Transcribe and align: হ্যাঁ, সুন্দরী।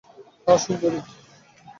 হ্যাঁ, 0.45 0.57
সুন্দরী। 0.57 0.99